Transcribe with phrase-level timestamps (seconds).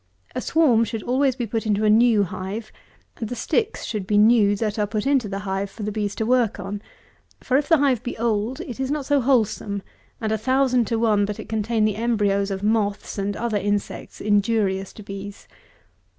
[0.33, 2.71] A swarm should always be put into a new hive,
[3.17, 6.15] and the sticks should be new that are put into the hive for the bees
[6.15, 6.81] to work on;
[7.39, 9.83] for, if the hive be old, it is not so wholesome,
[10.19, 14.19] and a thousand to one but it contain the embryos of moths and other insects
[14.19, 15.47] injurious to bees.